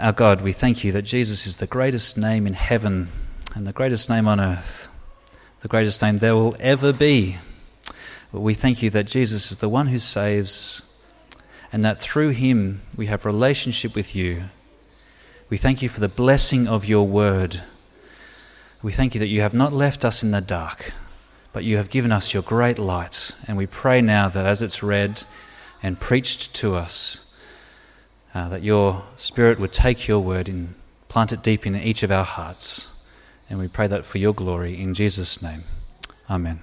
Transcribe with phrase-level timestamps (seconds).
[0.00, 3.08] Our God, we thank you that Jesus is the greatest name in heaven
[3.54, 4.88] and the greatest name on earth,
[5.60, 7.36] the greatest name there will ever be.
[8.32, 11.04] We thank you that Jesus is the one who saves
[11.70, 14.44] and that through him we have relationship with you.
[15.50, 17.60] We thank you for the blessing of your word.
[18.80, 20.94] We thank you that you have not left us in the dark,
[21.52, 23.32] but you have given us your great light.
[23.46, 25.24] And we pray now that as it's read
[25.82, 27.29] and preached to us,
[28.34, 30.74] uh, that your Spirit would take your word and
[31.08, 32.86] plant it deep in each of our hearts.
[33.48, 35.62] And we pray that for your glory in Jesus' name.
[36.28, 36.60] Amen.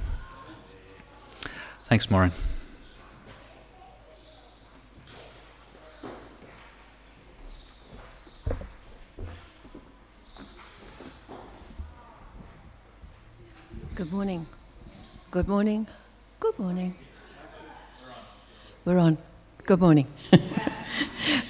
[1.89, 2.31] Thanks, Maureen.
[13.95, 14.45] Good morning.
[15.31, 15.87] Good morning.
[16.39, 16.95] Good morning.
[18.85, 19.17] We're on.
[19.65, 20.07] Good morning.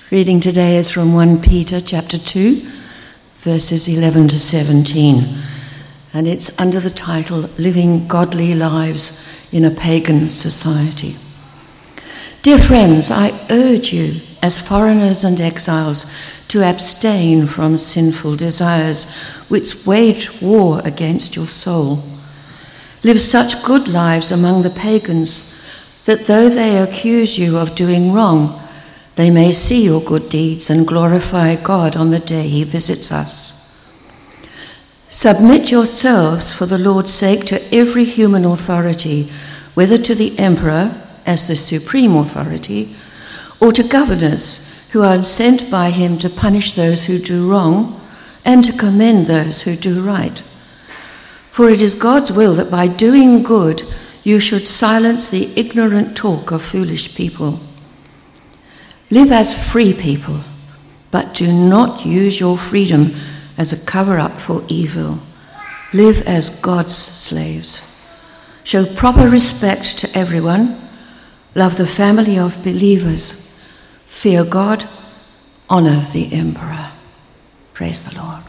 [0.09, 2.61] Reading today is from 1 Peter chapter 2,
[3.39, 5.37] verses 11 to 17.
[6.13, 11.17] And it's under the title Living Godly Lives in a Pagan Society.
[12.41, 16.05] Dear friends, I urge you, as foreigners and exiles,
[16.47, 19.11] to abstain from sinful desires
[19.49, 22.01] which wage war against your soul.
[23.03, 25.53] Live such good lives among the pagans
[26.05, 28.63] that though they accuse you of doing wrong,
[29.17, 33.57] they may see your good deeds and glorify God on the day he visits us.
[35.09, 39.31] Submit yourselves for the Lord's sake to every human authority,
[39.73, 42.95] whether to the emperor as the supreme authority,
[43.59, 47.99] or to governors who are sent by him to punish those who do wrong
[48.45, 50.43] and to commend those who do right.
[51.49, 53.81] For it is God's will that by doing good
[54.23, 57.61] you should silence the ignorant talk of foolish people.
[59.09, 60.41] Live as free people,
[61.11, 63.15] but do not use your freedom
[63.57, 65.19] as a cover up for evil.
[65.93, 67.81] Live as God's slaves.
[68.63, 70.81] Show proper respect to everyone.
[71.55, 73.57] Love the family of believers.
[74.05, 74.89] Fear God.
[75.69, 76.91] Honor the emperor.
[77.73, 78.46] Praise the Lord.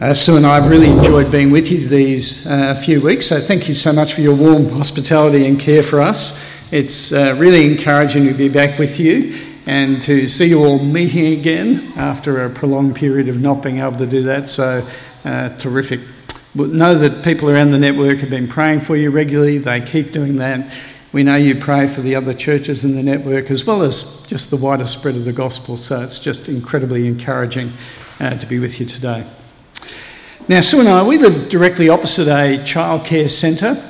[0.00, 3.38] Uh, Sue and I have really enjoyed being with you these uh, few weeks, so
[3.38, 6.42] thank you so much for your warm hospitality and care for us.
[6.72, 11.38] It's uh, really encouraging to be back with you and to see you all meeting
[11.38, 14.82] again after a prolonged period of not being able to do that, so
[15.26, 16.00] uh, terrific.
[16.54, 20.36] Know that people around the network have been praying for you regularly, they keep doing
[20.36, 20.72] that.
[21.12, 24.48] We know you pray for the other churches in the network as well as just
[24.48, 27.74] the wider spread of the gospel, so it's just incredibly encouraging
[28.18, 29.26] uh, to be with you today.
[30.50, 33.80] Now, Sue and I, we live directly opposite a childcare centre.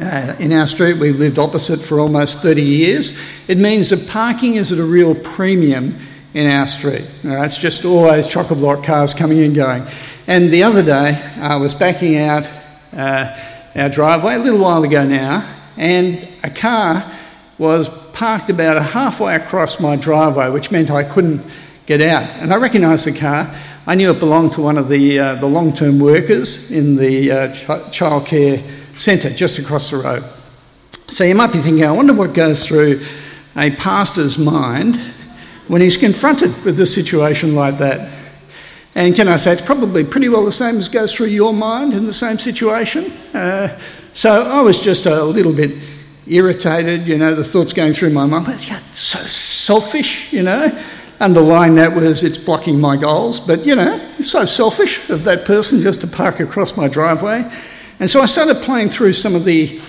[0.00, 3.20] Uh, in our street, we've lived opposite for almost 30 years.
[3.48, 5.98] It means that parking is at a real premium
[6.32, 7.10] in our street.
[7.24, 9.84] it's just always chock a block cars coming and going.
[10.28, 12.48] And the other day, I was backing out
[12.92, 13.36] uh,
[13.74, 15.44] our driveway a little while ago now,
[15.76, 17.04] and a car
[17.58, 21.44] was parked about halfway across my driveway, which meant I couldn't
[21.86, 22.30] get out.
[22.36, 23.52] And I recognised the car.
[23.86, 27.30] I knew it belonged to one of the, uh, the long term workers in the
[27.30, 30.24] uh, ch- childcare centre just across the road.
[31.08, 33.04] So you might be thinking, I wonder what goes through
[33.56, 34.96] a pastor's mind
[35.68, 38.10] when he's confronted with a situation like that.
[38.94, 41.92] And can I say, it's probably pretty well the same as goes through your mind
[41.92, 43.12] in the same situation.
[43.34, 43.78] Uh,
[44.12, 45.78] so I was just a little bit
[46.26, 50.70] irritated, you know, the thoughts going through my mind, well, yeah, so selfish, you know.
[51.24, 55.46] Underlying that was it's blocking my goals, but you know, it's so selfish of that
[55.46, 57.50] person just to park across my driveway.
[57.98, 59.80] And so I started playing through some of the,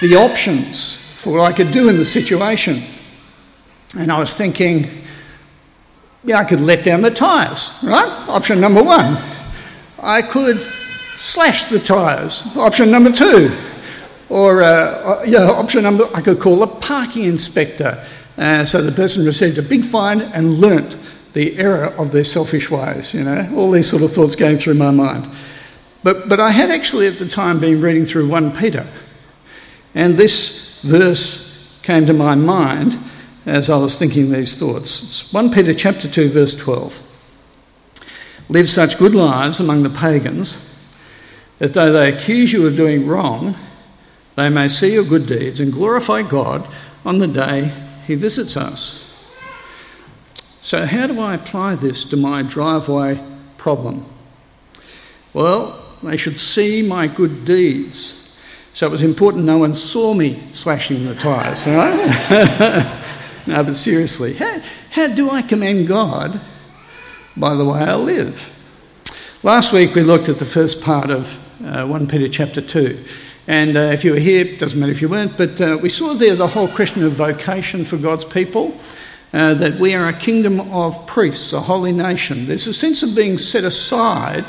[0.00, 2.82] the options for what I could do in the situation.
[3.98, 4.86] And I was thinking,
[6.24, 8.08] yeah, I could let down the tyres, right?
[8.26, 9.18] Option number one.
[9.98, 10.66] I could
[11.18, 12.56] slash the tyres.
[12.56, 13.54] Option number two.
[14.30, 18.02] Or, uh, yeah, option number, I could call a parking inspector
[18.40, 20.96] uh, so the person received a big fine and learnt
[21.34, 24.74] the error of their selfish ways, you know, all these sort of thoughts going through
[24.74, 25.30] my mind.
[26.02, 28.86] But, but I had actually at the time been reading through 1 Peter,
[29.94, 32.98] and this verse came to my mind
[33.44, 35.02] as I was thinking these thoughts.
[35.02, 37.06] It's 1 Peter chapter 2, verse 12.
[38.48, 40.66] Live such good lives among the pagans
[41.58, 43.54] that though they accuse you of doing wrong,
[44.36, 46.66] they may see your good deeds and glorify God
[47.04, 47.70] on the day
[48.10, 49.06] he visits us.
[50.62, 53.24] So, how do I apply this to my driveway
[53.56, 54.04] problem?
[55.32, 58.36] Well, they should see my good deeds.
[58.72, 63.00] So it was important no one saw me slashing the tyres, right?
[63.46, 64.60] no, but seriously, how,
[64.90, 66.40] how do I commend God?
[67.36, 68.52] By the way I live.
[69.44, 73.04] Last week we looked at the first part of uh, 1 Peter chapter 2.
[73.50, 76.14] And uh, if you were here, doesn't matter if you weren't, but uh, we saw
[76.14, 78.78] there the whole question of vocation for God's people.
[79.32, 82.46] Uh, that we are a kingdom of priests, a holy nation.
[82.46, 84.44] There's a sense of being set aside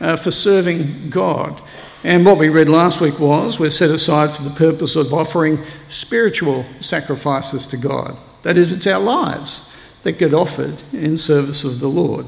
[0.00, 1.58] uh, for serving God.
[2.04, 5.58] And what we read last week was we're set aside for the purpose of offering
[5.88, 8.14] spiritual sacrifices to God.
[8.42, 12.26] That is, it's our lives that get offered in service of the Lord.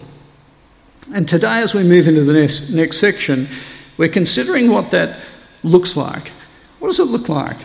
[1.15, 3.49] And today, as we move into the next, next section,
[3.99, 5.19] we're considering what that
[5.67, 6.29] looks like.
[6.79, 7.59] What does it look like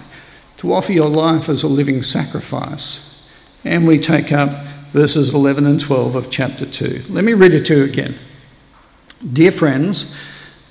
[0.58, 3.30] to offer your life as a living sacrifice?
[3.64, 7.04] And we take up verses 11 and 12 of chapter 2.
[7.10, 8.16] Let me read it to you again.
[9.34, 10.16] Dear friends,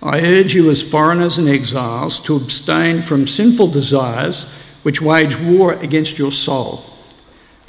[0.02, 4.50] I urge you as foreigners and exiles to abstain from sinful desires
[4.82, 6.84] which wage war against your soul.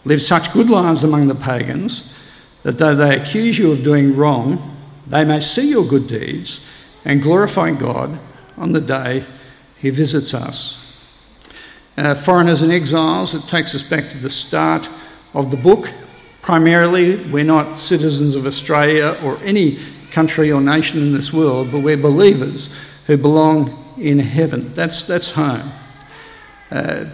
[0.05, 2.17] Live such good lives among the pagans
[2.63, 4.77] that though they accuse you of doing wrong,
[5.07, 6.65] they may see your good deeds
[7.03, 8.17] and glorify God
[8.57, 9.25] on the day
[9.81, 10.77] he visits us.
[11.97, 14.87] Uh, foreigners and exiles, it takes us back to the start
[15.33, 15.91] of the book.
[16.41, 19.79] Primarily, we're not citizens of Australia or any
[20.11, 22.73] country or nation in this world, but we're believers
[23.07, 24.73] who belong in heaven.
[24.73, 25.71] That's, that's home.
[26.69, 27.05] Uh,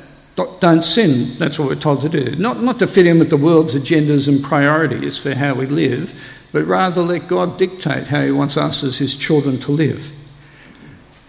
[0.60, 2.36] don't sin, that's what we're told to do.
[2.36, 6.14] Not, not to fit in with the world's agendas and priorities for how we live,
[6.52, 10.12] but rather let God dictate how He wants us as His children to live.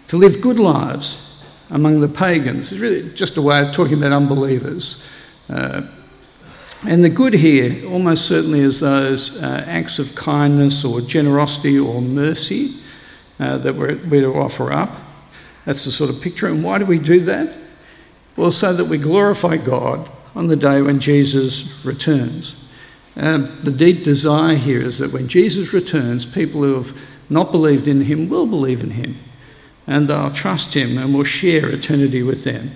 [0.09, 1.28] To live good lives
[1.71, 5.05] among the pagans is really just a way of talking about unbelievers.
[5.49, 5.83] Uh,
[6.87, 12.01] and the good here almost certainly is those uh, acts of kindness or generosity or
[12.01, 12.75] mercy
[13.39, 14.89] uh, that we're, we're to offer up.
[15.65, 16.47] That's the sort of picture.
[16.47, 17.53] And why do we do that?
[18.35, 22.71] Well, so that we glorify God on the day when Jesus returns.
[23.17, 27.87] Um, the deep desire here is that when Jesus returns, people who have not believed
[27.87, 29.17] in him will believe in him
[29.89, 32.71] and they'll trust him and will share eternity with them.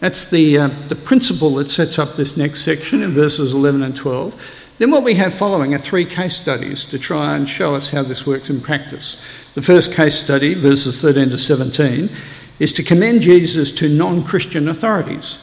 [0.00, 3.96] That's the, uh, the principle that sets up this next section in verses 11 and
[3.96, 4.64] 12.
[4.78, 8.02] Then, what we have following are three case studies to try and show us how
[8.02, 9.22] this works in practice.
[9.54, 12.10] The first case study, verses 13 to 17,
[12.58, 15.42] is to commend Jesus to non Christian authorities.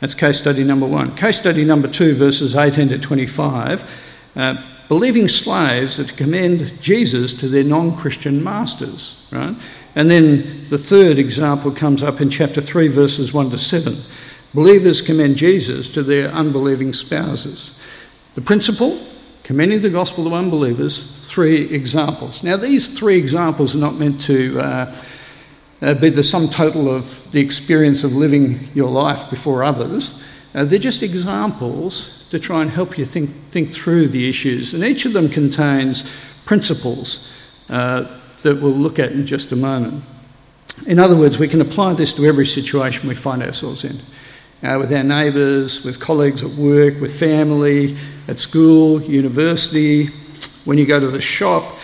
[0.00, 1.14] That's case study number one.
[1.14, 3.88] Case study number two, verses 18 to 25,
[4.34, 4.56] uh,
[4.88, 9.54] believing slaves are to commend Jesus to their non Christian masters, right?
[9.94, 13.96] And then the third example comes up in chapter 3, verses 1 to 7.
[14.52, 17.80] Believers commend Jesus to their unbelieving spouses.
[18.34, 18.98] The principle,
[19.42, 22.42] commending the gospel to unbelievers, three examples.
[22.42, 24.96] Now, these three examples are not meant to uh,
[25.82, 30.24] uh, be the sum total of the experience of living your life before others.
[30.54, 34.72] Uh, they're just examples to try and help you think, think through the issues.
[34.72, 36.10] And each of them contains
[36.44, 37.28] principles
[37.68, 40.04] uh, that we'll look at in just a moment.
[40.86, 43.96] In other words, we can apply this to every situation we find ourselves in.
[44.62, 47.96] Uh, with our neighbours, with colleagues at work, with family,
[48.28, 50.06] at school, university,
[50.64, 51.76] when you go to the shop,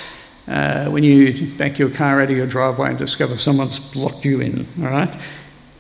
[0.49, 4.41] uh, when you back your car out of your driveway and discover someone's blocked you
[4.41, 5.15] in, all right?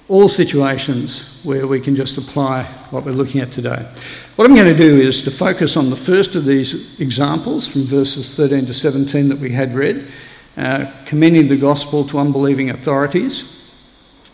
[0.08, 3.86] All situations where we can just apply what we're looking at today.
[4.36, 7.82] What I'm going to do is to focus on the first of these examples from
[7.82, 10.08] verses 13 to 17 that we had read,
[10.56, 13.56] uh, commending the gospel to unbelieving authorities.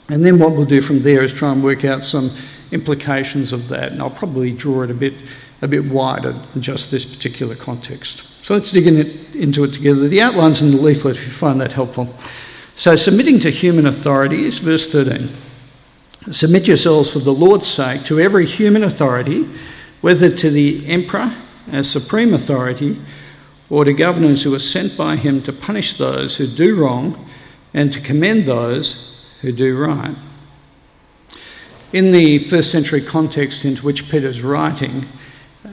[0.08, 2.30] And then what we'll do from there is try and work out some
[2.72, 5.14] implications of that, and I'll probably draw it a bit,
[5.62, 8.44] a bit wider than just this particular context.
[8.44, 10.08] So let's dig in it, into it together.
[10.08, 12.14] The outline's in the leaflet if you find that helpful.
[12.76, 15.30] So, submitting to human authorities, verse 13.
[16.30, 19.48] Submit yourselves for the Lord's sake to every human authority,
[20.02, 21.32] whether to the emperor
[21.72, 23.00] as supreme authority
[23.68, 27.28] or to governors who are sent by him to punish those who do wrong
[27.74, 30.14] and to commend those who do right.
[31.92, 35.06] In the first century context into which Peter's writing,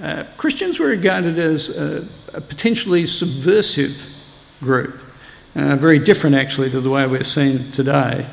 [0.02, 4.10] uh, Christians were regarded as a, a potentially subversive
[4.60, 5.00] group,
[5.56, 8.28] uh, very different actually to the way we're seen today.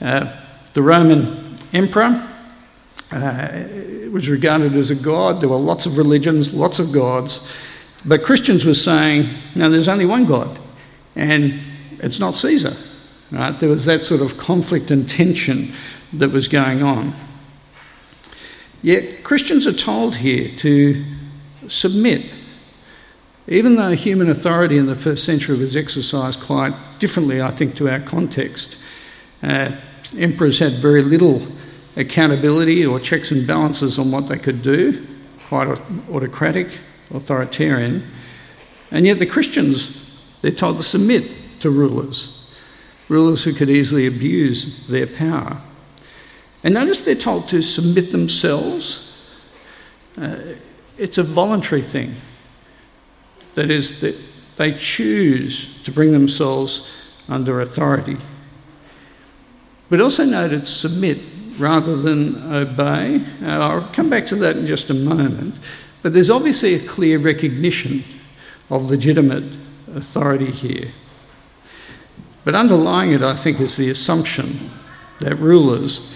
[0.00, 0.32] Uh,
[0.74, 2.28] the Roman emperor
[3.10, 3.48] uh,
[4.10, 7.50] was regarded as a god, there were lots of religions, lots of gods.
[8.04, 10.58] But Christians were saying, no, there's only one God,
[11.16, 11.58] and
[11.98, 12.76] it's not Caesar.
[13.30, 13.58] Right?
[13.58, 15.72] There was that sort of conflict and tension
[16.14, 17.12] that was going on.
[18.82, 21.04] Yet Christians are told here to
[21.68, 22.24] submit
[23.48, 27.88] Even though human authority in the first century was exercised quite differently, I think, to
[27.88, 28.76] our context,
[29.42, 29.72] uh,
[30.18, 31.40] emperors had very little
[31.96, 35.06] accountability or checks and balances on what they could do,
[35.48, 35.66] quite
[36.12, 36.78] autocratic,
[37.12, 38.10] authoritarian.
[38.90, 40.10] And yet the Christians,
[40.40, 42.50] they're told to submit to rulers,
[43.08, 45.60] rulers who could easily abuse their power.
[46.64, 49.04] And notice they're told to submit themselves.
[50.16, 50.36] Uh,
[50.96, 52.14] it's a voluntary thing.
[53.54, 54.16] That is, that
[54.56, 56.90] they choose to bring themselves
[57.28, 58.16] under authority.
[59.90, 61.18] But also noted submit
[61.58, 63.22] rather than obey.
[63.42, 65.54] Uh, I'll come back to that in just a moment.
[66.02, 68.04] But there's obviously a clear recognition
[68.70, 69.44] of legitimate
[69.94, 70.92] authority here.
[72.44, 74.70] But underlying it, I think, is the assumption
[75.20, 76.14] that rulers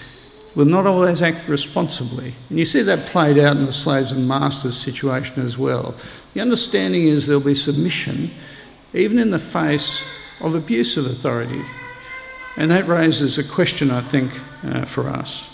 [0.55, 2.35] will not always act responsibly.
[2.49, 5.95] And you see that played out in the slaves and masters situation as well.
[6.35, 8.31] The understanding is there'll be submission
[8.95, 10.07] even in the face
[10.41, 11.63] of abuse of authority.
[12.57, 14.33] And that raises a question, I think,
[14.65, 15.49] uh, for us.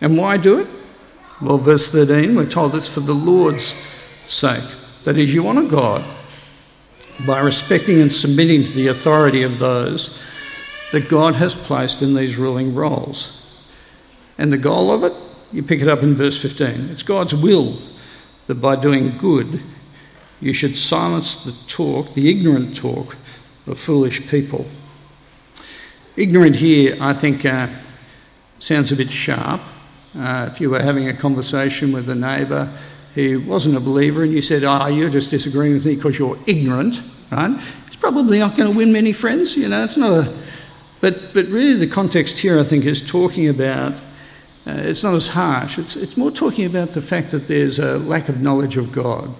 [0.00, 0.66] And why do it?
[1.40, 3.74] Well, verse 13, we're told it's for the Lord's
[4.26, 4.64] sake.
[5.04, 6.04] That is, you honour God
[7.26, 10.18] by respecting and submitting to the authority of those
[10.92, 13.42] that God has placed in these ruling roles.
[14.36, 15.14] And the goal of it,
[15.50, 16.90] you pick it up in verse 15.
[16.90, 17.78] It's God's will
[18.46, 19.62] that by doing good,
[20.42, 23.16] you should silence the talk, the ignorant talk
[23.66, 24.66] of foolish people.
[26.16, 27.68] Ignorant here, I think, uh,
[28.58, 29.62] sounds a bit sharp.
[30.16, 32.70] Uh, if you were having a conversation with a neighbour
[33.14, 36.38] who wasn't a believer and you said, Oh, you're just disagreeing with me because you're
[36.46, 37.00] ignorant,
[37.30, 37.60] right?
[37.86, 40.36] It's probably not going to win many friends, you know, it's not a.
[41.00, 43.94] But, but really, the context here, I think, is talking about
[44.66, 45.78] uh, it's not as harsh.
[45.78, 49.34] It's, it's more talking about the fact that there's a lack of knowledge of God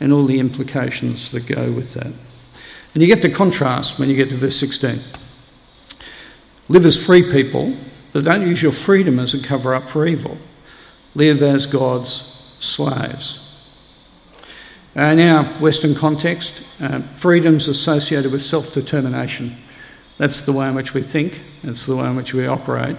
[0.00, 2.12] and all the implications that go with that.
[2.94, 5.00] And you get the contrast when you get to verse 16.
[6.68, 7.74] Live as free people,
[8.12, 10.38] but don't use your freedom as a cover up for evil.
[11.14, 12.10] Live as God's
[12.60, 13.44] slaves.
[14.96, 19.54] Uh, in our Western context, uh, freedom's associated with self determination.
[20.16, 22.96] That's the way in which we think, that's the way in which we operate.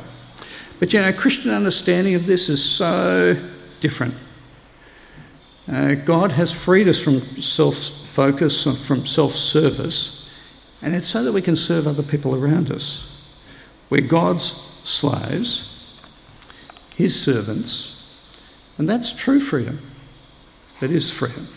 [0.80, 3.36] But you know, Christian understanding of this is so
[3.82, 4.14] different.
[5.70, 10.34] Uh, God has freed us from self focus, from self service,
[10.82, 13.26] and it's so that we can serve other people around us.
[13.90, 16.00] We're God's slaves,
[16.96, 17.96] His servants,
[18.78, 19.80] and that's true freedom.
[20.80, 21.48] That is freedom.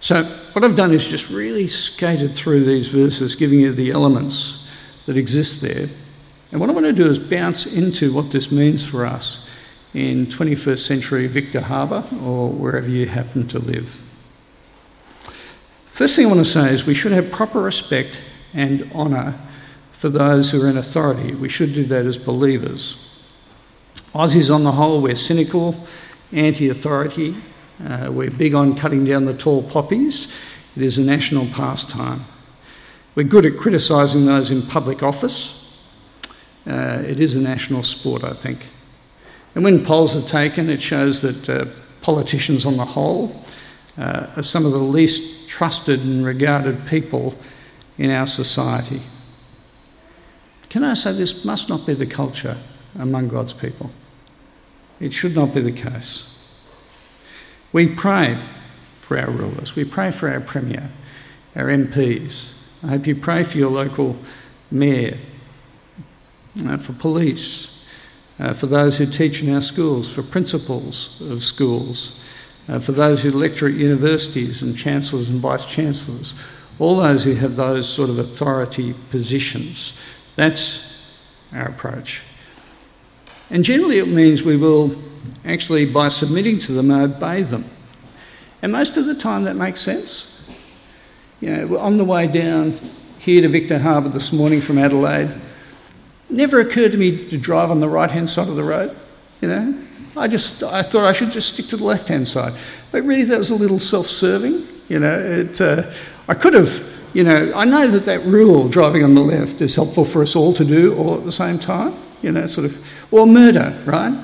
[0.00, 4.68] So, what I've done is just really skated through these verses, giving you the elements
[5.06, 5.86] that exist there
[6.52, 9.50] and what I want to do is bounce into what this means for us
[9.94, 14.00] in 21st century Victor Harbor or wherever you happen to live.
[15.86, 18.20] First thing I want to say is we should have proper respect
[18.52, 19.38] and honour
[20.02, 21.32] for those who are in authority.
[21.32, 22.96] We should do that as believers.
[24.12, 25.76] Aussies, on the whole, we're cynical,
[26.32, 27.36] anti authority,
[27.86, 30.26] uh, we're big on cutting down the tall poppies.
[30.74, 32.24] It is a national pastime.
[33.14, 35.72] We're good at criticising those in public office.
[36.66, 38.66] Uh, it is a national sport, I think.
[39.54, 41.66] And when polls are taken, it shows that uh,
[42.00, 43.40] politicians on the whole
[43.96, 47.36] uh, are some of the least trusted and regarded people
[47.98, 49.00] in our society.
[50.72, 52.56] Can I say this must not be the culture
[52.98, 53.90] among God's people?
[55.00, 56.34] It should not be the case.
[57.74, 58.38] We pray
[58.98, 60.88] for our rulers, we pray for our Premier,
[61.54, 62.54] our MPs.
[62.82, 64.16] I hope you pray for your local
[64.70, 65.18] mayor,
[66.64, 67.86] uh, for police,
[68.38, 72.18] uh, for those who teach in our schools, for principals of schools,
[72.70, 76.34] uh, for those who lecture at universities and chancellors and vice chancellors,
[76.78, 79.92] all those who have those sort of authority positions.
[80.36, 81.16] That's
[81.52, 82.22] our approach.
[83.50, 84.96] And generally, it means we will
[85.44, 87.64] actually, by submitting to them, obey them.
[88.62, 90.28] And most of the time, that makes sense.
[91.40, 92.78] You know, on the way down
[93.18, 95.34] here to Victor Harbor this morning from Adelaide,
[96.30, 98.96] never occurred to me to drive on the right hand side of the road.
[99.40, 99.82] You know,
[100.16, 102.54] I just I thought I should just stick to the left hand side.
[102.90, 104.66] But really, that was a little self serving.
[104.88, 105.90] You know, it, uh,
[106.28, 106.91] I could have.
[107.14, 110.34] You know, I know that that rule, driving on the left, is helpful for us
[110.34, 111.94] all to do all at the same time.
[112.22, 114.14] You know, sort of, or murder, right?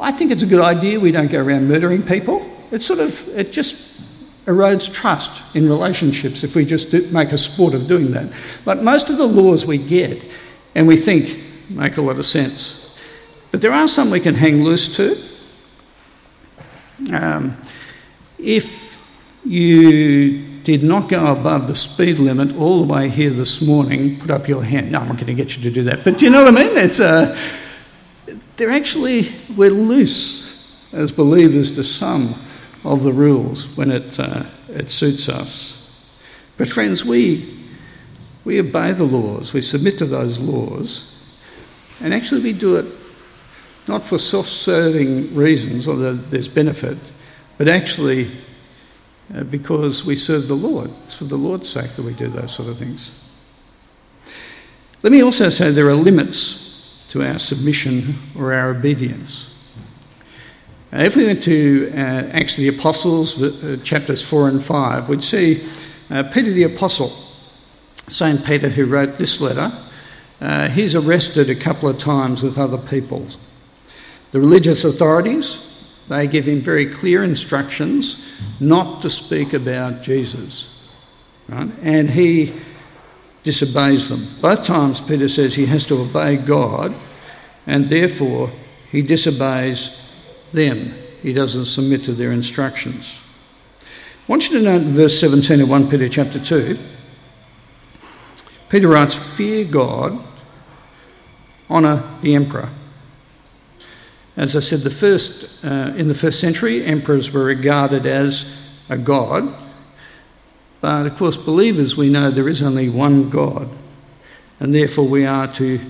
[0.00, 0.98] I think it's a good idea.
[0.98, 2.44] We don't go around murdering people.
[2.72, 3.76] It sort of, it just
[4.46, 8.32] erodes trust in relationships if we just do, make a sport of doing that.
[8.64, 10.26] But most of the laws we get
[10.74, 12.96] and we think make a lot of sense.
[13.50, 15.22] But there are some we can hang loose to.
[17.12, 17.56] Um,
[18.38, 19.02] if
[19.44, 24.30] you did not go above the speed limit all the way here this morning, put
[24.30, 24.92] up your hand.
[24.92, 26.04] No, I'm not going to get you to do that.
[26.04, 26.76] But do you know what I mean?
[26.76, 27.36] It's uh,
[28.56, 30.48] they're actually, we're loose
[30.92, 32.34] as believers to some
[32.84, 35.74] of the rules when it, uh, it suits us.
[36.56, 37.56] But friends, we,
[38.44, 41.14] we obey the laws, we submit to those laws,
[42.00, 42.86] and actually we do it
[43.86, 46.98] not for self serving reasons that there's benefit,
[47.56, 48.30] but actually
[49.34, 50.90] uh, because we serve the Lord.
[51.04, 53.12] It's for the Lord's sake that we do those sort of things.
[55.02, 59.54] Let me also say there are limits to our submission or our obedience.
[60.90, 65.22] If we went to uh, Acts of the Apostles, uh, chapters 4 and 5, we'd
[65.22, 65.68] see
[66.10, 67.10] uh, Peter the Apostle,
[68.08, 68.44] St.
[68.44, 69.70] Peter, who wrote this letter.
[70.70, 73.26] He's arrested a couple of times with other people.
[74.32, 75.77] The religious authorities,
[76.08, 78.24] they give him very clear instructions
[78.60, 80.86] not to speak about Jesus.
[81.48, 81.70] Right?
[81.82, 82.54] And he
[83.42, 84.26] disobeys them.
[84.40, 86.94] Both times Peter says he has to obey God
[87.66, 88.50] and therefore
[88.90, 90.00] he disobeys
[90.52, 90.94] them.
[91.22, 93.18] He doesn't submit to their instructions.
[93.82, 93.84] I
[94.32, 96.78] want you to note in verse 17 of 1 Peter chapter 2,
[98.68, 100.22] Peter writes, Fear God,
[101.70, 102.68] honour the emperor.
[104.38, 108.56] As I said, the first, uh, in the first century, emperors were regarded as
[108.88, 109.52] a god.
[110.80, 113.68] But of course, believers, we know there is only one God,
[114.60, 115.80] and therefore we are to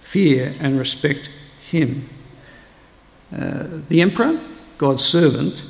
[0.00, 1.28] fear and respect
[1.60, 2.08] him.
[3.30, 4.40] Uh, the emperor,
[4.78, 5.62] God's servant,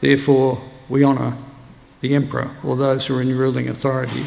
[0.00, 1.36] therefore we honour
[2.00, 4.24] the emperor or those who are in ruling authority.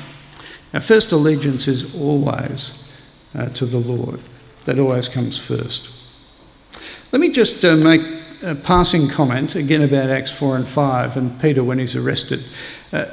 [0.74, 2.92] Our first allegiance is always
[3.34, 4.20] uh, to the Lord,
[4.66, 5.97] that always comes first.
[7.14, 8.02] Let me just uh, make
[8.44, 12.44] a passing comment again about Acts 4 and 5 and Peter when he's arrested.
[12.92, 13.06] Uh,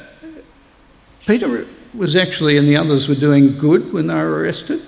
[1.26, 4.82] Peter was actually, and the others were doing good when they were arrested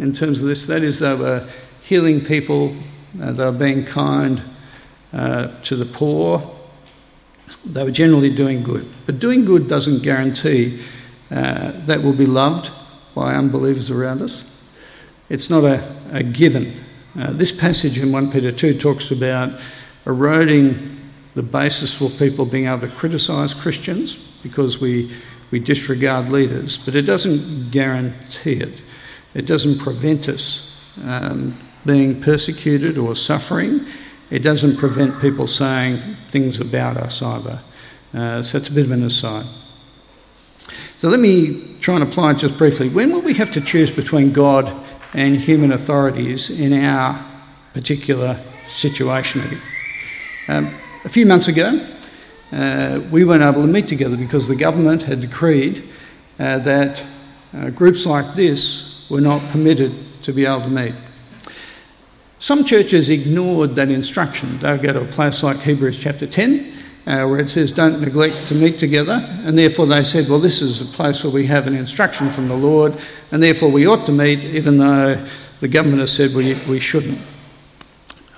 [0.00, 0.66] in terms of this.
[0.66, 1.48] That is, they were
[1.80, 2.76] healing people,
[3.22, 4.42] uh, they were being kind
[5.12, 6.56] uh, to the poor,
[7.64, 8.90] they were generally doing good.
[9.06, 10.82] But doing good doesn't guarantee
[11.30, 12.72] uh, that will be loved
[13.14, 14.68] by unbelievers around us.
[15.28, 16.84] It's not a, a given.
[17.18, 19.52] Uh, this passage in 1 Peter 2 talks about
[20.06, 21.00] eroding
[21.34, 25.10] the basis for people being able to criticise Christians because we,
[25.50, 28.82] we disregard leaders, but it doesn't guarantee it.
[29.34, 33.84] It doesn't prevent us um, being persecuted or suffering.
[34.30, 36.00] It doesn't prevent people saying
[36.30, 37.58] things about us either.
[38.14, 39.46] Uh, so it's a bit of an aside.
[40.98, 42.88] So let me try and apply it just briefly.
[42.88, 47.24] When will we have to choose between God and human authorities in our
[47.72, 49.42] particular situation.
[50.48, 51.86] Um, a few months ago,
[52.52, 55.84] uh, we weren't able to meet together because the government had decreed
[56.38, 57.04] uh, that
[57.54, 59.92] uh, groups like this were not permitted
[60.22, 60.94] to be able to meet.
[62.38, 64.58] Some churches ignored that instruction.
[64.58, 66.72] They'll go to a place like Hebrews chapter 10,
[67.08, 69.26] uh, where it says, Don't neglect to meet together.
[69.42, 72.48] And therefore they said, Well, this is a place where we have an instruction from
[72.48, 72.94] the Lord,
[73.32, 75.26] and therefore we ought to meet, even though
[75.60, 77.18] the government has said we, we shouldn't.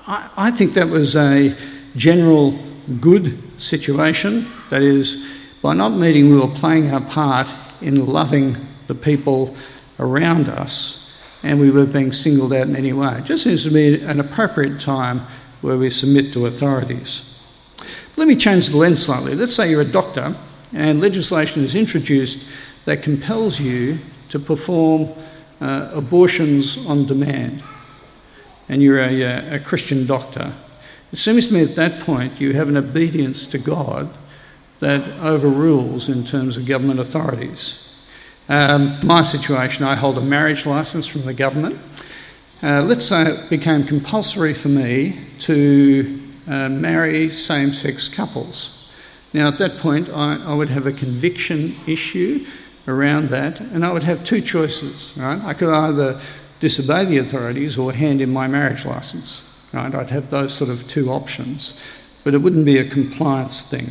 [0.07, 1.55] I, I think that was a
[1.97, 2.57] general
[3.01, 4.47] good situation.
[4.71, 5.29] That is,
[5.63, 8.57] by not meeting, we were playing our part in loving
[8.87, 9.57] the people
[9.99, 13.17] around us, and we were being singled out in any way.
[13.19, 15.23] It just seems to be an appropriate time
[15.61, 17.30] where we submit to authorities.
[18.17, 19.35] Let me change the lens slightly.
[19.35, 20.37] Let's say you're a doctor
[20.73, 22.47] and legislation is introduced
[22.85, 25.09] that compels you to perform
[25.61, 27.63] uh, abortions on demand,
[28.69, 30.53] and you're a, uh, a Christian doctor.
[31.13, 34.09] It seems to me at that point you have an obedience to God
[34.79, 37.87] that overrules in terms of government authorities.
[38.49, 41.79] Um, my situation, I hold a marriage license from the government.
[42.63, 48.93] Uh, let's say it became compulsory for me to uh, marry same sex couples.
[49.33, 52.45] Now, at that point, I, I, would have a conviction issue
[52.89, 55.17] around that, and I would have two choices.
[55.17, 55.41] Right?
[55.45, 56.21] I could either
[56.59, 59.47] disobey the authorities or hand in my marriage license.
[59.73, 59.95] Right?
[59.95, 61.79] I'd have those sort of two options,
[62.25, 63.91] but it wouldn't be a compliance thing.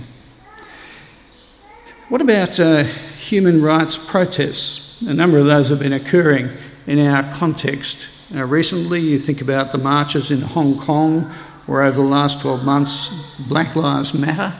[2.09, 2.83] What about uh,
[3.17, 5.01] human rights protests?
[5.03, 6.49] A number of those have been occurring
[6.87, 8.09] in our context.
[8.35, 11.33] Uh, recently, you think about the marches in Hong Kong
[11.69, 14.51] where over the last 12 months, Black Lives Matter,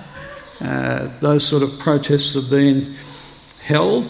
[0.61, 2.93] uh, those sort of protests have been
[3.63, 4.07] held.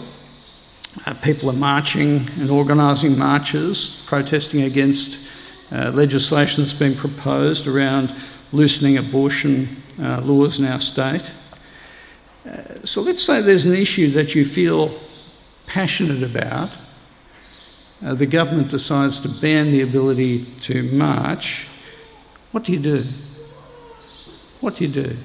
[1.06, 5.18] Uh, people are marching and organising marches, protesting against
[5.72, 8.14] uh, legislation that's been proposed around
[8.52, 9.66] loosening abortion
[9.98, 11.32] uh, laws in our state.
[12.46, 14.94] Uh, so let's say there's an issue that you feel
[15.66, 16.68] passionate about.
[18.04, 21.66] Uh, the government decides to ban the ability to march.
[22.52, 23.04] What do you do?
[24.60, 25.16] What do you do?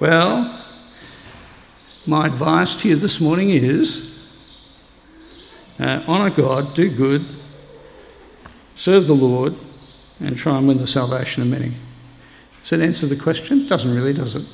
[0.00, 0.58] Well,
[2.06, 4.76] my advice to you this morning is
[5.78, 7.22] uh, honour God, do good,
[8.74, 9.54] serve the Lord,
[10.20, 11.74] and try and win the salvation of many.
[12.60, 13.66] Does that answer the question?
[13.68, 14.46] Doesn't really, does it?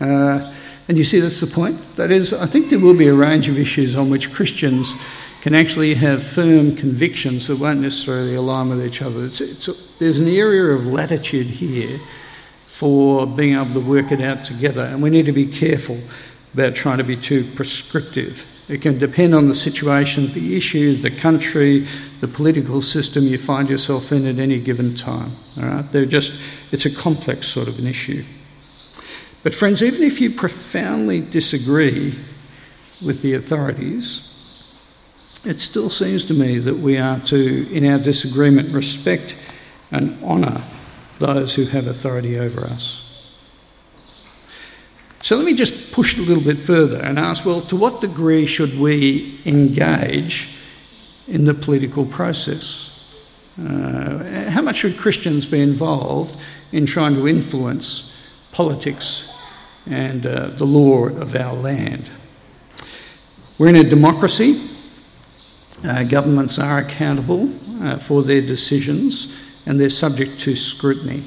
[0.00, 0.54] Uh,
[0.88, 1.78] and you see, that's the point.
[1.96, 4.94] That is, I think there will be a range of issues on which Christians
[5.40, 9.24] can actually have firm convictions that won't necessarily align with each other.
[9.24, 11.98] It's, it's there's an area of latitude here
[12.60, 15.98] for being able to work it out together, and we need to be careful
[16.54, 18.48] about trying to be too prescriptive.
[18.68, 21.86] It can depend on the situation, the issue, the country,
[22.20, 25.32] the political system you find yourself in at any given time.
[25.58, 25.92] All right?
[25.92, 26.38] They're just,
[26.70, 28.24] it's a complex sort of an issue.
[29.42, 32.14] But, friends, even if you profoundly disagree
[33.04, 34.28] with the authorities,
[35.44, 39.36] it still seems to me that we are to, in our disagreement, respect
[39.90, 40.62] and honour
[41.18, 43.02] those who have authority over us.
[45.22, 48.00] So let me just push it a little bit further and ask well, to what
[48.00, 50.56] degree should we engage
[51.28, 53.24] in the political process?
[53.58, 56.40] Uh, how much should Christians be involved
[56.72, 58.16] in trying to influence
[58.52, 59.31] politics
[59.86, 62.10] and uh, the law of our land?
[63.58, 64.68] We're in a democracy.
[65.84, 67.50] Uh, governments are accountable
[67.82, 71.22] uh, for their decisions and they're subject to scrutiny.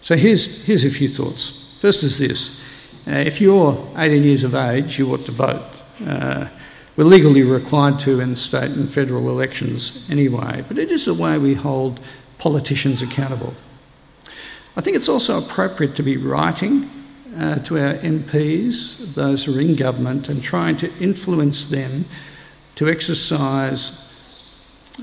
[0.00, 1.76] So here's, here's a few thoughts.
[1.80, 2.60] First is this
[3.06, 5.62] uh, if you're 18 years of age, you ought to vote.
[6.06, 6.48] Uh,
[6.96, 11.38] we're legally required to in state and federal elections anyway, but it is a way
[11.38, 11.98] we hold
[12.38, 13.54] politicians accountable.
[14.76, 16.88] I think it's also appropriate to be writing
[17.36, 22.04] uh, to our MPs, those who are in government, and trying to influence them
[22.74, 24.02] to exercise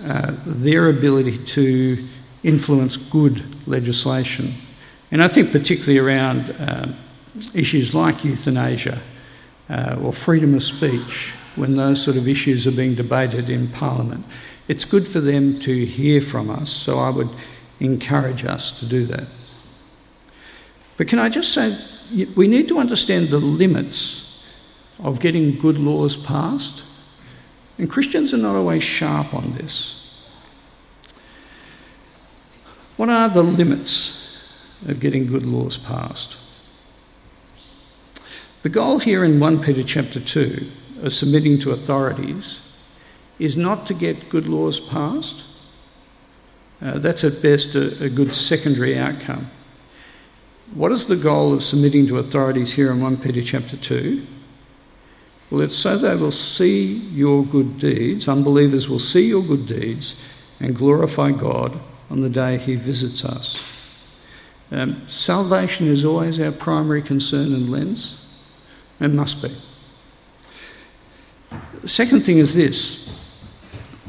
[0.05, 1.97] uh, their ability to
[2.43, 4.53] influence good legislation.
[5.11, 6.87] And I think particularly around uh,
[7.53, 8.99] issues like euthanasia
[9.69, 14.25] uh, or freedom of speech, when those sort of issues are being debated in Parliament.
[14.67, 17.29] It's good for them to hear from us, so I would
[17.79, 19.27] encourage us to do that.
[20.99, 21.77] But can I just say,
[22.35, 24.45] we need to understand the limits
[25.01, 26.83] of getting good laws passed,
[27.77, 30.27] and Christians are not always sharp on this.
[32.97, 34.51] What are the limits
[34.89, 36.35] of getting good laws passed?
[38.63, 40.69] The goal here in 1 Peter chapter 2
[41.03, 42.77] of submitting to authorities
[43.39, 45.43] is not to get good laws passed.
[46.81, 49.49] Uh, that's at best a, a good secondary outcome.
[50.73, 54.21] What is the goal of submitting to authorities here in 1 Peter chapter 2?
[55.49, 60.21] Well, it's so they will see your good deeds, unbelievers will see your good deeds
[60.59, 61.79] and glorify God
[62.11, 63.63] on the day He visits us.
[64.71, 68.15] Um, salvation is always our primary concern and lens.
[68.99, 69.49] and must be.
[71.87, 73.09] Second thing is this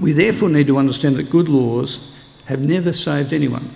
[0.01, 2.14] we therefore need to understand that good laws
[2.46, 3.70] have never saved anyone,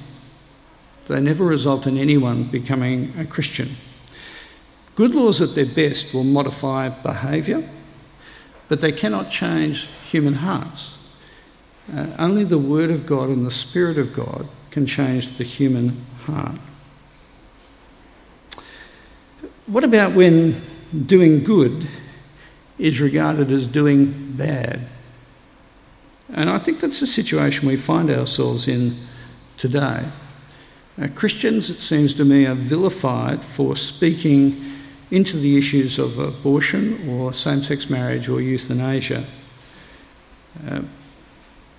[1.09, 3.71] they never result in anyone becoming a Christian.
[4.95, 7.69] Good laws at their best will modify behaviour,
[8.69, 11.17] but they cannot change human hearts.
[11.95, 16.05] Uh, only the Word of God and the Spirit of God can change the human
[16.25, 16.57] heart.
[19.67, 20.61] What about when
[21.07, 21.89] doing good
[22.79, 24.81] is regarded as doing bad.
[26.33, 28.97] And I think that's the situation we find ourselves in
[29.57, 30.05] today.
[31.01, 34.73] Uh, Christians, it seems to me, are vilified for speaking
[35.11, 39.25] into the issues of abortion or same sex marriage or euthanasia.
[40.69, 40.81] Uh,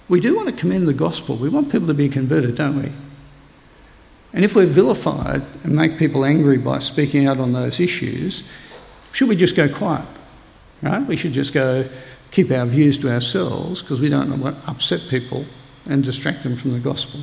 [0.07, 1.35] we do want to commend the gospel.
[1.35, 2.91] We want people to be converted, don't we?
[4.33, 8.43] And if we're vilified and make people angry by speaking out on those issues,
[9.13, 10.05] should we just go quiet?
[10.81, 11.05] Right?
[11.07, 11.87] We should just go
[12.31, 15.45] keep our views to ourselves because we don't want to upset people
[15.85, 17.21] and distract them from the gospel.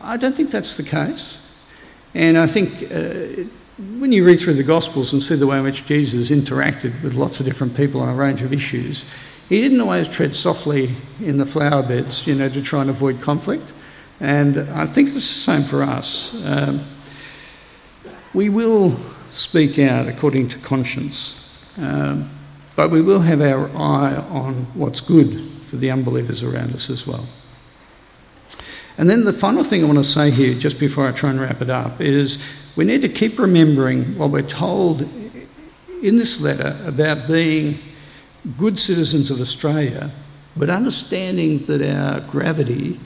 [0.00, 1.44] I don't think that's the case.
[2.14, 3.44] And I think uh,
[3.98, 7.14] when you read through the Gospels and see the way in which Jesus interacted with
[7.14, 9.04] lots of different people on a range of issues,
[9.48, 13.20] he didn't always tread softly in the flower beds, you know, to try and avoid
[13.20, 13.72] conflict.
[14.20, 16.34] And I think it's the same for us.
[16.44, 16.84] Um,
[18.34, 18.90] we will
[19.30, 21.34] speak out according to conscience.
[21.78, 22.30] Um,
[22.76, 27.06] but we will have our eye on what's good for the unbelievers around us as
[27.06, 27.26] well.
[28.98, 31.40] And then the final thing I want to say here, just before I try and
[31.40, 32.38] wrap it up, is
[32.74, 35.02] we need to keep remembering what we're told
[36.02, 37.78] in this letter about being
[38.58, 40.10] good citizens of Australia,
[40.56, 42.98] but understanding that our gravity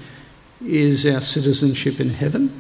[0.65, 2.51] is our citizenship in heaven.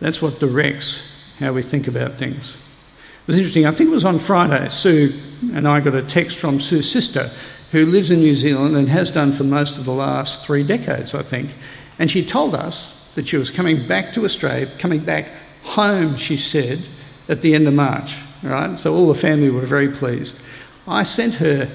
[0.00, 2.56] That's what directs how we think about things.
[2.56, 5.12] It was interesting, I think it was on Friday, Sue
[5.52, 7.30] and I got a text from Sue's sister,
[7.70, 11.14] who lives in New Zealand and has done for most of the last three decades,
[11.14, 11.54] I think.
[12.00, 15.30] And she told us that she was coming back to Australia, coming back
[15.62, 16.80] home, she said,
[17.28, 18.16] at the end of March.
[18.42, 18.78] Right?
[18.78, 20.40] So all the family were very pleased.
[20.88, 21.68] I sent her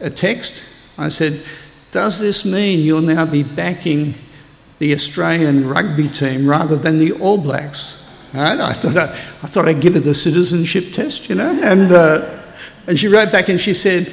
[0.00, 0.62] a, text.
[0.98, 1.42] I said,
[1.90, 4.14] Does this mean you'll now be backing
[4.78, 7.98] the Australian rugby team rather than the All Blacks?
[8.34, 8.60] Right?
[8.60, 11.48] I thought I, I thought I'd give her the citizenship test, you know.
[11.62, 12.42] And uh,
[12.86, 14.12] and she wrote back and she said,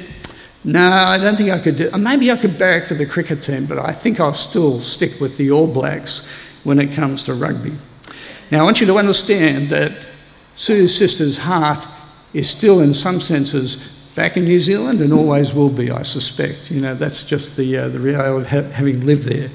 [0.64, 1.90] "No, I don't think I could do.
[1.96, 5.36] Maybe I could barrack for the cricket team, but I think I'll still stick with
[5.36, 6.26] the All Blacks
[6.64, 7.72] when it comes to rugby."
[8.50, 9.92] Now I want you to understand that
[10.54, 11.86] Sue's sister's heart
[12.34, 13.76] is still, in some senses,
[14.14, 16.70] back in New Zealand and always will be, I suspect.
[16.70, 19.50] You know, that's just the, uh, the reality of ha- having lived there.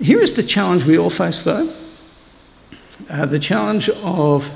[0.00, 1.70] Here is the challenge we all face, though
[3.08, 4.50] uh, the challenge of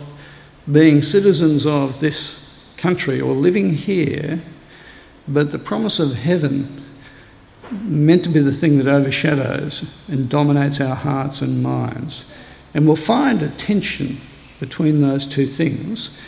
[0.71, 4.41] being citizens of this country or living here,
[5.27, 6.85] but the promise of heaven
[7.71, 12.33] meant to be the thing that overshadows and dominates our hearts and minds.
[12.75, 14.19] And we'll find a tension
[14.61, 16.19] between those two things.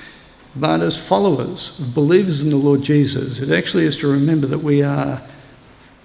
[0.55, 4.83] But as followers, believers in the Lord Jesus, it actually is to remember that we
[4.83, 5.21] are,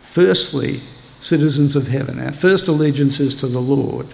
[0.02, 0.82] firstly,
[1.22, 2.20] citizens of heaven.
[2.20, 4.08] Our first allegiance is to the Lord.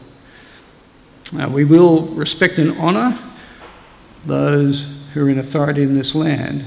[1.33, 3.17] Now, we will respect and honour
[4.25, 6.65] those who are in authority in this land,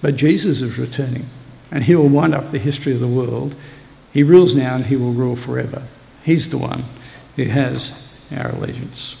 [0.00, 1.26] but Jesus is returning
[1.72, 3.56] and he will wind up the history of the world.
[4.12, 5.82] He rules now and he will rule forever.
[6.22, 6.84] He's the one
[7.34, 9.16] who has our allegiance.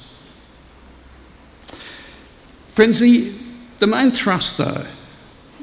[2.68, 3.34] Friends, the,
[3.80, 4.86] the main thrust, though,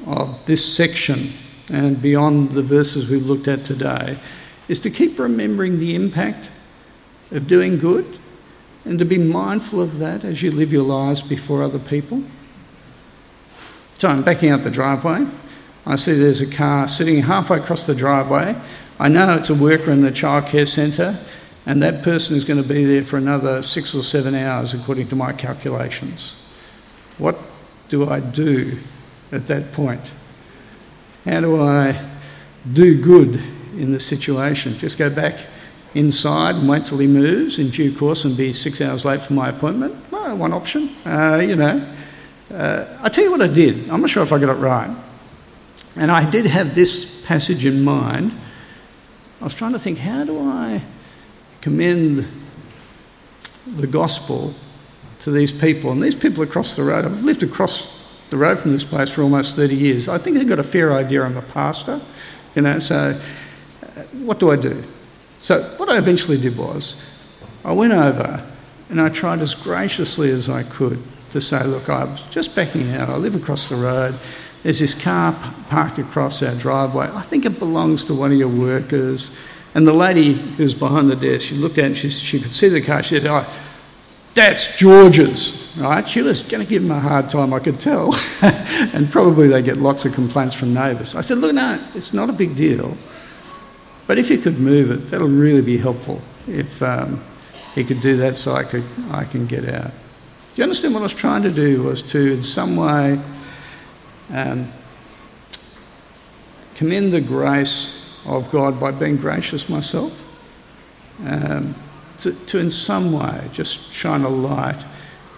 [0.06, 1.30] of this section
[1.68, 4.18] and beyond the verses we've looked at today
[4.68, 6.50] is to keep remembering the impact
[7.30, 8.18] of doing good
[8.84, 12.22] and to be mindful of that as you live your lives before other people.
[13.98, 15.26] So I'm backing out the driveway.
[15.86, 18.56] I see there's a car sitting halfway across the driveway.
[18.98, 21.18] I know it's a worker in the childcare centre,
[21.66, 25.08] and that person is going to be there for another six or seven hours, according
[25.08, 26.36] to my calculations.
[27.18, 27.38] What
[27.88, 28.78] do I do
[29.32, 30.12] at that point?
[31.24, 31.98] How do I
[32.72, 33.36] do good
[33.76, 34.74] in the situation?
[34.74, 35.38] Just go back
[35.94, 39.32] inside and wait till he moves in due course and be six hours late for
[39.32, 39.94] my appointment?
[40.10, 41.86] Well, one option, uh, you know.
[42.52, 43.88] Uh, I tell you what I did.
[43.90, 44.94] I'm not sure if I got it right.
[46.00, 48.34] And I did have this passage in mind.
[49.40, 50.82] I was trying to think, how do I
[51.60, 52.26] commend
[53.66, 54.54] the gospel
[55.20, 55.92] to these people.
[55.92, 57.98] And these people across the road, I've lived across
[58.30, 60.08] the road from this place for almost 30 years.
[60.08, 62.00] I think they've got a fair idea I'm a pastor,
[62.54, 63.20] you know, so
[63.82, 64.82] uh, what do I do?
[65.40, 67.02] So what I eventually did was
[67.64, 68.46] I went over
[68.88, 72.92] and I tried as graciously as I could to say, look, I was just backing
[72.92, 73.08] out.
[73.08, 74.18] I live across the road.
[74.62, 75.34] There's this car
[75.68, 77.08] parked across our driveway.
[77.12, 79.34] I think it belongs to one of your workers.
[79.74, 82.68] And the lady who's behind the desk, she looked at and she, she could see
[82.68, 83.02] the car.
[83.02, 83.46] She said, oh,
[84.34, 86.06] that's George's, right?
[86.06, 88.14] She was going to give him a hard time, I could tell.
[88.42, 91.14] and probably they get lots of complaints from neighbours.
[91.14, 92.96] I said, look, no, it's not a big deal.
[94.06, 96.20] But if you could move it, that'll really be helpful.
[96.46, 97.22] If um,
[97.74, 99.90] he could do that so I, could, I can get out.
[99.90, 103.20] Do you understand what I was trying to do was to, in some way,
[104.32, 104.72] um,
[106.74, 110.26] commend the grace of God by being gracious myself?
[111.26, 111.74] Um,
[112.20, 114.82] to, to in some way just shine a light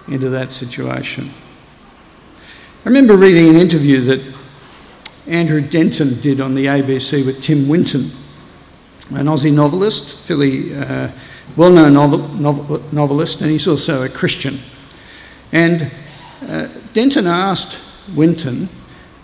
[0.09, 1.31] into that situation.
[2.85, 4.35] I remember reading an interview that
[5.27, 8.11] Andrew Denton did on the ABC with Tim Winton,
[9.11, 11.09] an Aussie novelist, fairly uh,
[11.57, 14.59] well known novel, novel, novelist, and he's also a Christian.
[15.53, 15.93] And
[16.49, 17.79] uh, Denton asked
[18.17, 18.69] Winton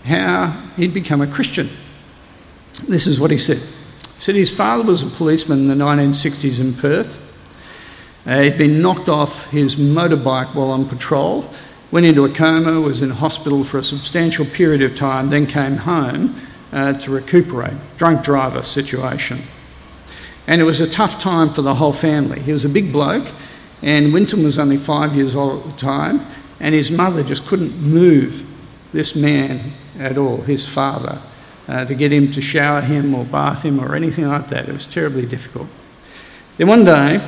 [0.09, 1.69] how he'd become a Christian.
[2.87, 3.57] This is what he said.
[3.57, 7.25] He said his father was a policeman in the 1960s in Perth
[8.25, 11.49] uh, he'd been knocked off his motorbike while on patrol,
[11.91, 15.77] went into a coma, was in hospital for a substantial period of time, then came
[15.77, 16.35] home
[16.71, 17.73] uh, to recuperate.
[17.97, 19.39] Drunk driver situation.
[20.47, 22.39] And it was a tough time for the whole family.
[22.39, 23.27] He was a big bloke,
[23.81, 26.25] and Winton was only five years old at the time,
[26.59, 28.45] and his mother just couldn't move
[28.91, 31.19] this man at all, his father,
[31.67, 34.67] uh, to get him to shower him or bath him or anything like that.
[34.67, 35.67] It was terribly difficult.
[36.57, 37.21] Then one day,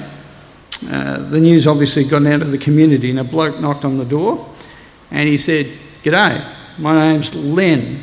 [0.89, 4.05] uh, the news obviously got out of the community, and a bloke knocked on the
[4.05, 4.49] door
[5.11, 5.65] and he said,
[6.03, 6.43] G'day,
[6.79, 8.01] My name's Len.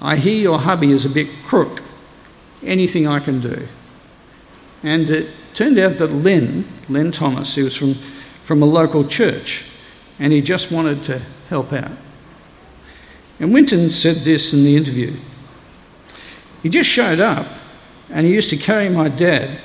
[0.00, 1.82] I hear your hubby is a bit crook.
[2.62, 3.66] Anything I can do?
[4.82, 7.94] And it turned out that Len, Len Thomas, he was from,
[8.42, 9.66] from a local church
[10.18, 11.92] and he just wanted to help out.
[13.44, 15.14] And Winton said this in the interview.
[16.62, 17.46] He just showed up
[18.08, 19.58] and he used to carry my dad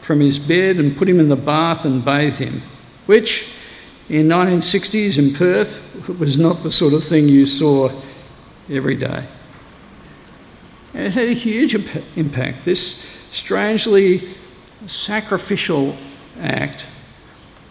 [0.00, 2.62] from his bed and put him in the bath and bathe him,
[3.06, 3.54] which
[4.08, 7.92] in 1960s in Perth was not the sort of thing you saw
[8.68, 9.24] every day.
[10.94, 11.76] And it had a huge
[12.16, 12.64] impact.
[12.64, 12.96] This
[13.30, 14.34] strangely
[14.86, 15.96] sacrificial
[16.40, 16.88] act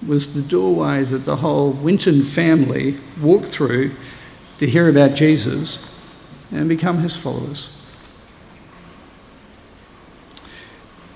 [0.07, 3.91] was the doorway that the whole Winton family walked through
[4.61, 5.83] to hear about Jesus
[6.51, 7.83] and become his followers.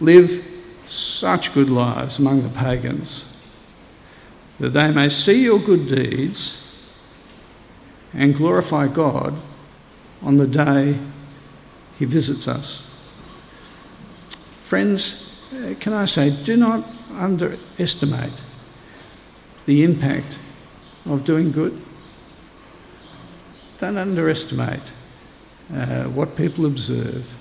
[0.01, 0.43] Live
[0.87, 3.31] such good lives among the pagans
[4.59, 6.89] that they may see your good deeds
[8.15, 9.35] and glorify God
[10.23, 10.97] on the day
[11.99, 12.81] he visits us.
[14.63, 18.33] Friends, uh, can I say, do not underestimate
[19.67, 20.39] the impact
[21.05, 21.79] of doing good.
[23.77, 24.91] Don't underestimate
[25.73, 27.35] uh, what people observe.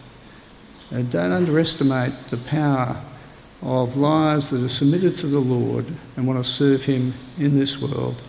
[0.92, 3.00] Uh, don't underestimate the power
[3.62, 7.80] of lives that are submitted to the Lord and want to serve Him in this
[7.80, 8.20] world,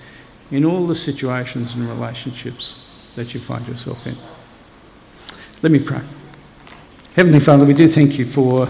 [0.51, 4.15] in all the situations and relationships that you find yourself in.
[5.61, 6.01] Let me pray.
[7.15, 8.69] Heavenly Father, we do thank you for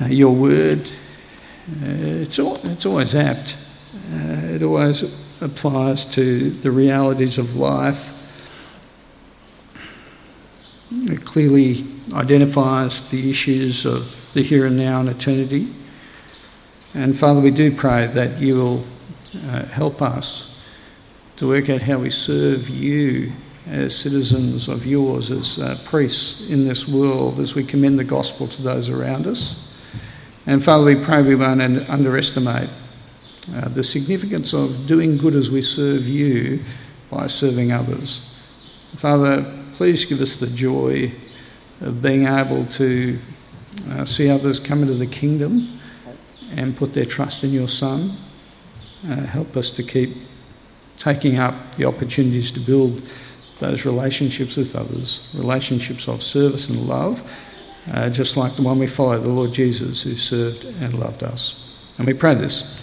[0.00, 0.80] uh, your word.
[1.82, 3.56] Uh, it's, all, it's always apt,
[4.12, 5.02] uh, it always
[5.42, 8.18] applies to the realities of life.
[10.92, 15.68] It clearly identifies the issues of the here and now and eternity.
[16.94, 18.86] And Father, we do pray that you will
[19.46, 20.62] uh, help us
[21.36, 23.32] to work out how we serve you
[23.66, 28.46] as citizens of yours, as uh, priests in this world, as we commend the gospel
[28.46, 29.74] to those around us.
[30.46, 32.68] And Father, we pray we won't underestimate
[33.54, 36.60] uh, the significance of doing good as we serve you
[37.10, 38.36] by serving others.
[38.94, 41.10] Father, please give us the joy
[41.80, 43.18] of being able to
[43.90, 45.80] uh, see others come into the kingdom
[46.54, 48.12] and put their trust in your Son.
[49.08, 50.16] Uh, help us to keep
[50.96, 53.02] taking up the opportunities to build
[53.58, 57.28] those relationships with others, relationships of service and love,
[57.92, 61.76] uh, just like the one we follow, the Lord Jesus, who served and loved us.
[61.98, 62.82] And we pray this